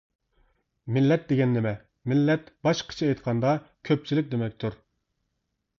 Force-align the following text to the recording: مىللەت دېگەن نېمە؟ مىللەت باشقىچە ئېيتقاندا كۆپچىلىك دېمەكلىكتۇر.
مىللەت 0.95 1.27
دېگەن 1.31 1.53
نېمە؟ 1.57 1.73
مىللەت 2.13 2.49
باشقىچە 2.69 3.09
ئېيتقاندا 3.11 3.53
كۆپچىلىك 3.91 4.35
دېمەكلىكتۇر. 4.35 4.81